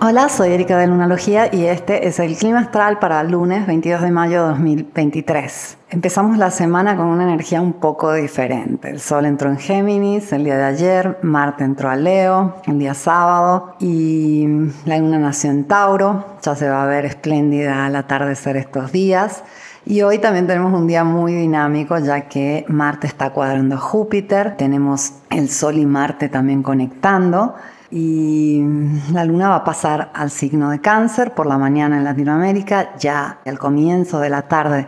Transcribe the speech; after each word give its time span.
Hola, 0.00 0.28
soy 0.28 0.52
Erika 0.52 0.78
de 0.78 0.86
Lunalogía 0.86 1.48
y 1.52 1.64
este 1.64 2.06
es 2.06 2.18
el 2.18 2.36
clima 2.36 2.60
astral 2.60 2.98
para 2.98 3.22
lunes 3.22 3.66
22 3.66 4.02
de 4.02 4.10
mayo 4.10 4.42
de 4.42 4.48
2023. 4.50 5.78
Empezamos 5.90 6.36
la 6.36 6.50
semana 6.50 6.96
con 6.96 7.06
una 7.06 7.24
energía 7.24 7.62
un 7.62 7.72
poco 7.72 8.12
diferente. 8.12 8.90
El 8.90 9.00
Sol 9.00 9.24
entró 9.24 9.48
en 9.48 9.58
Géminis 9.58 10.32
el 10.32 10.44
día 10.44 10.58
de 10.58 10.64
ayer, 10.64 11.18
Marte 11.22 11.64
entró 11.64 11.88
a 11.88 11.96
Leo 11.96 12.56
el 12.66 12.78
día 12.78 12.94
sábado 12.94 13.74
y 13.80 14.46
la 14.84 14.98
Luna 14.98 15.18
nació 15.18 15.50
en 15.50 15.64
Tauro. 15.64 16.24
Ya 16.42 16.54
se 16.54 16.68
va 16.68 16.82
a 16.82 16.86
ver 16.86 17.06
espléndida 17.06 17.86
al 17.86 17.96
atardecer 17.96 18.56
estos 18.56 18.92
días. 18.92 19.42
Y 19.90 20.02
hoy 20.02 20.18
también 20.18 20.46
tenemos 20.46 20.78
un 20.78 20.86
día 20.86 21.02
muy 21.02 21.32
dinámico 21.32 21.98
ya 21.98 22.28
que 22.28 22.66
Marte 22.68 23.06
está 23.06 23.30
cuadrando 23.30 23.76
a 23.76 23.78
Júpiter, 23.78 24.54
tenemos 24.58 25.14
el 25.30 25.48
Sol 25.48 25.78
y 25.78 25.86
Marte 25.86 26.28
también 26.28 26.62
conectando 26.62 27.54
y 27.90 28.62
la 29.14 29.24
luna 29.24 29.48
va 29.48 29.54
a 29.54 29.64
pasar 29.64 30.10
al 30.12 30.30
signo 30.30 30.68
de 30.68 30.82
cáncer 30.82 31.32
por 31.32 31.46
la 31.46 31.56
mañana 31.56 31.96
en 31.96 32.04
Latinoamérica, 32.04 32.98
ya 32.98 33.38
al 33.46 33.58
comienzo 33.58 34.20
de 34.20 34.28
la 34.28 34.42
tarde 34.42 34.86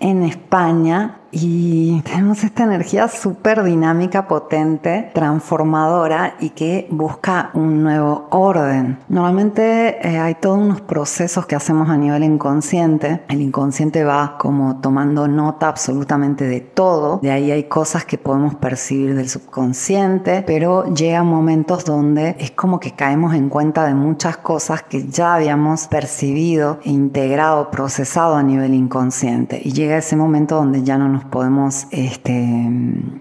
en 0.00 0.22
España 0.22 1.21
y 1.32 2.02
tenemos 2.02 2.44
esta 2.44 2.64
energía 2.64 3.08
súper 3.08 3.62
dinámica, 3.62 4.28
potente, 4.28 5.10
transformadora 5.14 6.36
y 6.40 6.50
que 6.50 6.86
busca 6.90 7.50
un 7.54 7.82
nuevo 7.82 8.26
orden. 8.30 8.98
Normalmente 9.08 10.06
eh, 10.06 10.18
hay 10.18 10.34
todos 10.34 10.58
unos 10.58 10.82
procesos 10.82 11.46
que 11.46 11.56
hacemos 11.56 11.88
a 11.88 11.96
nivel 11.96 12.22
inconsciente. 12.22 13.22
El 13.28 13.40
inconsciente 13.40 14.04
va 14.04 14.36
como 14.38 14.80
tomando 14.80 15.26
nota 15.26 15.68
absolutamente 15.68 16.44
de 16.44 16.60
todo. 16.60 17.18
De 17.22 17.30
ahí 17.30 17.50
hay 17.50 17.64
cosas 17.64 18.04
que 18.04 18.18
podemos 18.18 18.54
percibir 18.56 19.14
del 19.14 19.30
subconsciente, 19.30 20.44
pero 20.46 20.92
llegan 20.92 21.26
momentos 21.26 21.86
donde 21.86 22.36
es 22.38 22.50
como 22.50 22.78
que 22.78 22.92
caemos 22.92 23.34
en 23.34 23.48
cuenta 23.48 23.86
de 23.86 23.94
muchas 23.94 24.36
cosas 24.36 24.82
que 24.82 25.08
ya 25.08 25.34
habíamos 25.34 25.86
percibido, 25.86 26.78
integrado, 26.84 27.70
procesado 27.70 28.36
a 28.36 28.42
nivel 28.42 28.74
inconsciente. 28.74 29.60
Y 29.64 29.72
llega 29.72 29.96
ese 29.96 30.16
momento 30.16 30.56
donde 30.56 30.82
ya 30.82 30.98
no 30.98 31.08
nos 31.08 31.21
podemos 31.24 31.86
este, 31.90 32.32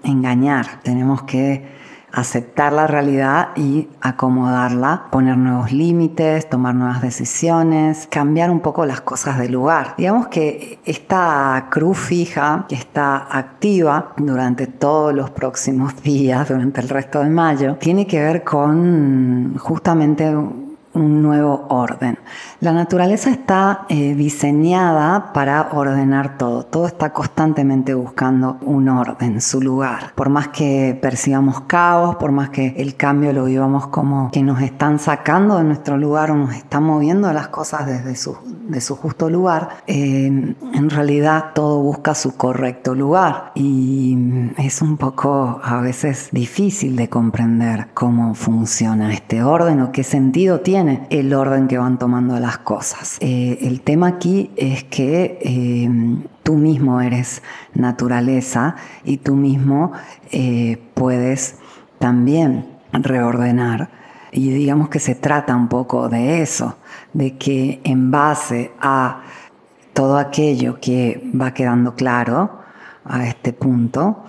engañar, 0.03 0.81
tenemos 0.83 1.23
que 1.23 1.81
aceptar 2.13 2.73
la 2.73 2.87
realidad 2.87 3.49
y 3.55 3.87
acomodarla, 4.01 5.07
poner 5.11 5.37
nuevos 5.37 5.71
límites, 5.71 6.49
tomar 6.49 6.75
nuevas 6.75 7.01
decisiones, 7.01 8.07
cambiar 8.09 8.51
un 8.51 8.59
poco 8.59 8.85
las 8.85 9.01
cosas 9.01 9.39
de 9.39 9.49
lugar. 9.49 9.95
Digamos 9.97 10.27
que 10.27 10.79
esta 10.85 11.67
cruz 11.69 11.97
fija 11.97 12.65
que 12.67 12.75
está 12.75 13.27
activa 13.29 14.13
durante 14.17 14.67
todos 14.67 15.13
los 15.13 15.29
próximos 15.29 15.95
días, 16.03 16.49
durante 16.49 16.81
el 16.81 16.89
resto 16.89 17.21
de 17.21 17.29
mayo, 17.29 17.75
tiene 17.75 18.05
que 18.05 18.21
ver 18.21 18.43
con 18.43 19.57
justamente 19.57 20.33
un 20.93 21.21
nuevo 21.21 21.65
orden. 21.69 22.17
La 22.59 22.73
naturaleza 22.73 23.29
está 23.29 23.85
eh, 23.89 24.13
diseñada 24.15 25.33
para 25.33 25.69
ordenar 25.73 26.37
todo. 26.37 26.63
Todo 26.63 26.87
está 26.87 27.13
constantemente 27.13 27.93
buscando 27.93 28.57
un 28.61 28.89
orden, 28.89 29.41
su 29.41 29.61
lugar. 29.61 30.13
Por 30.15 30.29
más 30.29 30.49
que 30.49 30.97
percibamos 31.01 31.61
caos, 31.61 32.15
por 32.17 32.31
más 32.31 32.49
que 32.49 32.75
el 32.77 32.95
cambio 32.95 33.33
lo 33.33 33.45
vivamos 33.45 33.87
como 33.87 34.31
que 34.31 34.43
nos 34.43 34.61
están 34.61 34.99
sacando 34.99 35.57
de 35.57 35.63
nuestro 35.63 35.97
lugar 35.97 36.31
o 36.31 36.35
nos 36.35 36.55
están 36.55 36.83
moviendo 36.83 37.31
las 37.33 37.47
cosas 37.47 37.85
desde 37.85 38.15
su, 38.15 38.37
de 38.71 38.81
su 38.81 38.95
justo 38.95 39.29
lugar, 39.29 39.83
en 39.87 40.89
realidad 40.89 41.51
todo 41.53 41.79
busca 41.81 42.15
su 42.15 42.35
correcto 42.35 42.95
lugar. 42.95 43.51
Y 43.55 44.17
es 44.57 44.81
un 44.81 44.97
poco 44.97 45.59
a 45.63 45.81
veces 45.81 46.29
difícil 46.31 46.95
de 46.95 47.09
comprender 47.09 47.87
cómo 47.93 48.33
funciona 48.35 49.13
este 49.13 49.43
orden 49.43 49.81
o 49.81 49.91
qué 49.91 50.03
sentido 50.03 50.61
tiene 50.61 51.07
el 51.09 51.33
orden 51.33 51.67
que 51.67 51.77
van 51.77 51.99
tomando 51.99 52.39
las 52.39 52.57
cosas. 52.57 53.17
Eh, 53.19 53.59
el 53.61 53.81
tema 53.81 54.07
aquí 54.07 54.51
es 54.55 54.83
que 54.83 55.39
eh, 55.41 55.89
tú 56.43 56.55
mismo 56.55 57.01
eres 57.01 57.41
naturaleza 57.73 58.75
y 59.03 59.17
tú 59.17 59.35
mismo 59.35 59.91
eh, 60.31 60.81
puedes 60.93 61.57
también 61.99 62.65
reordenar. 62.93 64.00
Y 64.31 64.49
digamos 64.49 64.89
que 64.89 64.99
se 64.99 65.15
trata 65.15 65.55
un 65.55 65.67
poco 65.67 66.07
de 66.07 66.41
eso, 66.41 66.77
de 67.13 67.37
que 67.37 67.81
en 67.83 68.11
base 68.11 68.71
a 68.79 69.23
todo 69.93 70.17
aquello 70.17 70.79
que 70.79 71.29
va 71.39 71.53
quedando 71.53 71.95
claro 71.95 72.59
a 73.03 73.25
este 73.27 73.51
punto, 73.51 74.23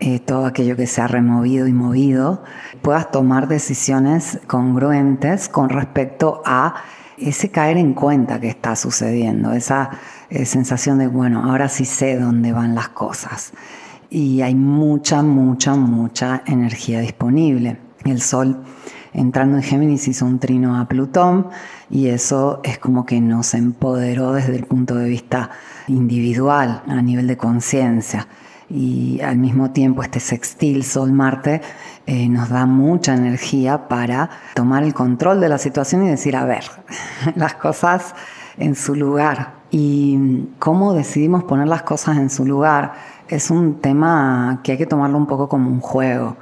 eh, 0.00 0.20
todo 0.20 0.46
aquello 0.46 0.76
que 0.76 0.86
se 0.86 1.00
ha 1.00 1.08
removido 1.08 1.66
y 1.66 1.72
movido, 1.72 2.44
puedas 2.82 3.10
tomar 3.10 3.48
decisiones 3.48 4.38
congruentes 4.46 5.48
con 5.48 5.70
respecto 5.70 6.40
a 6.46 6.76
ese 7.16 7.50
caer 7.50 7.78
en 7.78 7.94
cuenta 7.94 8.38
que 8.38 8.48
está 8.48 8.76
sucediendo, 8.76 9.52
esa 9.52 9.90
eh, 10.30 10.46
sensación 10.46 10.98
de, 10.98 11.08
bueno, 11.08 11.50
ahora 11.50 11.68
sí 11.68 11.84
sé 11.84 12.16
dónde 12.16 12.52
van 12.52 12.76
las 12.76 12.90
cosas. 12.90 13.52
Y 14.08 14.40
hay 14.40 14.54
mucha, 14.54 15.22
mucha, 15.22 15.74
mucha 15.74 16.42
energía 16.46 17.00
disponible. 17.00 17.78
El 18.04 18.20
Sol 18.22 18.62
entrando 19.18 19.56
en 19.56 19.62
Géminis 19.62 20.08
hizo 20.08 20.24
un 20.26 20.38
trino 20.38 20.78
a 20.78 20.86
Plutón 20.86 21.48
y 21.90 22.08
eso 22.08 22.60
es 22.64 22.78
como 22.78 23.04
que 23.04 23.20
nos 23.20 23.54
empoderó 23.54 24.32
desde 24.32 24.56
el 24.56 24.64
punto 24.64 24.94
de 24.94 25.08
vista 25.08 25.50
individual, 25.88 26.82
a 26.86 27.02
nivel 27.02 27.26
de 27.26 27.36
conciencia 27.36 28.28
y 28.70 29.20
al 29.22 29.38
mismo 29.38 29.70
tiempo 29.70 30.02
este 30.02 30.20
sextil 30.20 30.84
Sol-Marte 30.84 31.62
eh, 32.06 32.28
nos 32.28 32.48
da 32.48 32.66
mucha 32.66 33.14
energía 33.14 33.88
para 33.88 34.30
tomar 34.54 34.82
el 34.82 34.94
control 34.94 35.40
de 35.40 35.48
la 35.48 35.58
situación 35.58 36.04
y 36.04 36.08
decir, 36.08 36.36
a 36.36 36.44
ver, 36.44 36.64
las 37.34 37.54
cosas 37.54 38.14
en 38.56 38.74
su 38.74 38.94
lugar. 38.94 39.58
Y 39.70 40.46
cómo 40.58 40.94
decidimos 40.94 41.44
poner 41.44 41.68
las 41.68 41.82
cosas 41.82 42.16
en 42.16 42.30
su 42.30 42.46
lugar 42.46 42.94
es 43.28 43.50
un 43.50 43.80
tema 43.80 44.60
que 44.62 44.72
hay 44.72 44.78
que 44.78 44.86
tomarlo 44.86 45.18
un 45.18 45.26
poco 45.26 45.48
como 45.48 45.68
un 45.68 45.80
juego, 45.80 46.36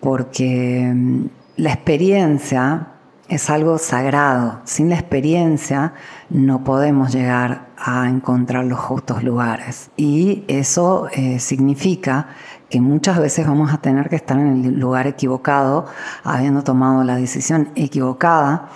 porque 0.00 0.92
mm, 0.94 1.24
la 1.58 1.72
experiencia 1.72 2.86
es 3.28 3.50
algo 3.50 3.78
sagrado. 3.78 4.60
Sin 4.64 4.90
la 4.90 4.94
experiencia 4.94 5.92
no 6.30 6.62
podemos 6.62 7.12
llegar 7.12 7.66
a 7.76 8.08
encontrar 8.08 8.64
los 8.64 8.78
justos 8.78 9.24
lugares. 9.24 9.90
Y 9.96 10.44
eso 10.46 11.08
eh, 11.12 11.40
significa 11.40 12.28
que 12.70 12.80
muchas 12.80 13.18
veces 13.18 13.46
vamos 13.46 13.72
a 13.72 13.78
tener 13.78 14.08
que 14.08 14.16
estar 14.16 14.38
en 14.38 14.64
el 14.64 14.78
lugar 14.78 15.08
equivocado, 15.08 15.86
habiendo 16.22 16.62
tomado 16.62 17.02
la 17.02 17.16
decisión 17.16 17.70
equivocada 17.74 18.68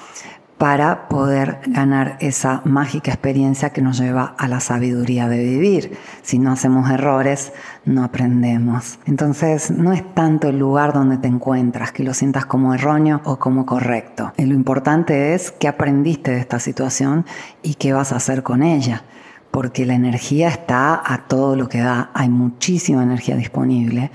para 0.62 1.08
poder 1.08 1.58
ganar 1.66 2.16
esa 2.20 2.62
mágica 2.64 3.10
experiencia 3.10 3.70
que 3.70 3.82
nos 3.82 3.98
lleva 3.98 4.36
a 4.38 4.46
la 4.46 4.60
sabiduría 4.60 5.26
de 5.26 5.42
vivir. 5.42 5.98
Si 6.22 6.38
no 6.38 6.52
hacemos 6.52 6.88
errores, 6.88 7.52
no 7.84 8.04
aprendemos. 8.04 9.00
Entonces, 9.04 9.72
no 9.72 9.92
es 9.92 10.04
tanto 10.14 10.46
el 10.46 10.60
lugar 10.60 10.92
donde 10.92 11.16
te 11.16 11.26
encuentras, 11.26 11.90
que 11.90 12.04
lo 12.04 12.14
sientas 12.14 12.46
como 12.46 12.74
erróneo 12.74 13.22
o 13.24 13.40
como 13.40 13.66
correcto. 13.66 14.32
lo 14.38 14.54
importante 14.54 15.34
es 15.34 15.50
qué 15.50 15.66
aprendiste 15.66 16.30
de 16.30 16.38
esta 16.38 16.60
situación 16.60 17.26
y 17.64 17.74
qué 17.74 17.92
vas 17.92 18.12
a 18.12 18.16
hacer 18.18 18.44
con 18.44 18.62
ella. 18.62 19.02
Porque 19.50 19.84
la 19.84 19.94
energía 19.94 20.46
está 20.46 21.02
a 21.04 21.26
todo 21.26 21.56
lo 21.56 21.68
que 21.68 21.80
da, 21.80 22.12
hay 22.14 22.28
muchísima 22.28 23.02
energía 23.02 23.34
disponible 23.34 24.12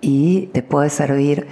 y 0.00 0.50
te 0.52 0.62
puede 0.62 0.88
servir 0.88 1.48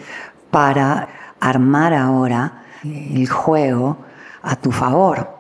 para 0.53 1.09
armar 1.41 1.93
ahora 1.93 2.63
el 2.85 3.29
juego 3.29 4.07
a 4.43 4.57
tu 4.57 4.73
favor. 4.73 5.39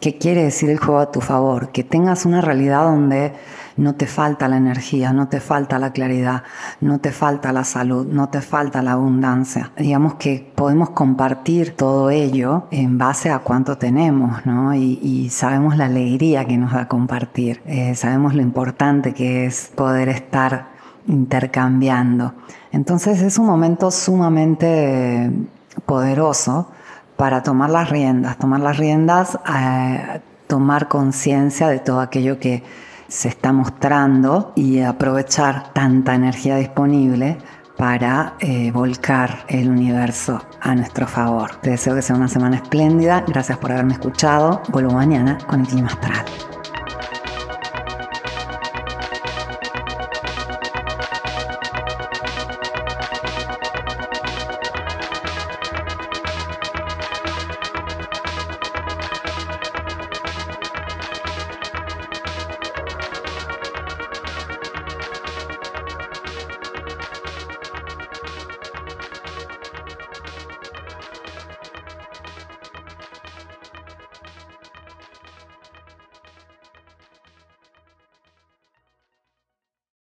¿Qué 0.00 0.18
quiere 0.18 0.44
decir 0.44 0.70
el 0.70 0.78
juego 0.78 1.00
a 1.00 1.10
tu 1.10 1.20
favor? 1.20 1.70
Que 1.72 1.82
tengas 1.82 2.24
una 2.24 2.40
realidad 2.40 2.84
donde 2.84 3.32
no 3.76 3.94
te 3.94 4.06
falta 4.06 4.46
la 4.46 4.56
energía, 4.56 5.12
no 5.12 5.28
te 5.28 5.40
falta 5.40 5.78
la 5.78 5.92
claridad, 5.92 6.44
no 6.80 7.00
te 7.00 7.10
falta 7.10 7.52
la 7.52 7.64
salud, 7.64 8.06
no 8.06 8.28
te 8.28 8.40
falta 8.40 8.82
la 8.82 8.92
abundancia. 8.92 9.72
Digamos 9.76 10.14
que 10.14 10.52
podemos 10.54 10.90
compartir 10.90 11.74
todo 11.76 12.10
ello 12.10 12.68
en 12.70 12.98
base 12.98 13.30
a 13.30 13.40
cuánto 13.40 13.78
tenemos, 13.78 14.46
¿no? 14.46 14.74
Y, 14.74 15.28
sabemos 15.30 15.76
la 15.76 15.86
alegría 15.86 16.44
que 16.44 16.56
nos 16.56 16.72
da 16.72 16.86
compartir, 16.88 17.62
eh, 17.66 17.94
sabemos 17.94 18.34
lo 18.34 18.42
importante 18.42 19.14
que 19.14 19.46
es 19.46 19.72
poder 19.74 20.08
estar 20.08 20.68
intercambiando. 21.06 22.34
Entonces 22.72 23.22
es 23.22 23.38
un 23.38 23.46
momento 23.46 23.90
sumamente 23.90 25.30
poderoso 25.86 26.68
para 27.20 27.42
tomar 27.42 27.68
las 27.68 27.90
riendas, 27.90 28.38
tomar 28.38 28.60
las 28.60 28.78
riendas, 28.78 29.38
eh, 29.54 30.22
tomar 30.46 30.88
conciencia 30.88 31.68
de 31.68 31.78
todo 31.78 32.00
aquello 32.00 32.38
que 32.38 32.62
se 33.08 33.28
está 33.28 33.52
mostrando 33.52 34.54
y 34.56 34.80
aprovechar 34.80 35.70
tanta 35.74 36.14
energía 36.14 36.56
disponible 36.56 37.36
para 37.76 38.36
eh, 38.40 38.70
volcar 38.72 39.44
el 39.48 39.68
universo 39.68 40.42
a 40.62 40.74
nuestro 40.74 41.06
favor. 41.06 41.56
Te 41.56 41.72
deseo 41.72 41.94
que 41.94 42.00
sea 42.00 42.16
una 42.16 42.28
semana 42.28 42.56
espléndida. 42.56 43.22
Gracias 43.28 43.58
por 43.58 43.70
haberme 43.70 43.92
escuchado. 43.92 44.62
Vuelvo 44.70 44.92
mañana 44.92 45.36
con 45.46 45.60
el 45.60 45.66
clima 45.66 45.88
astral. 45.88 46.24